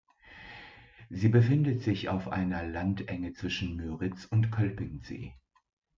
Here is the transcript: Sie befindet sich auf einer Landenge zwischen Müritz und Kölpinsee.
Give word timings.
Sie 1.11 1.29
befindet 1.29 1.83
sich 1.83 2.09
auf 2.09 2.27
einer 2.27 2.63
Landenge 2.65 3.33
zwischen 3.33 3.75
Müritz 3.75 4.25
und 4.25 4.51
Kölpinsee. 4.51 5.35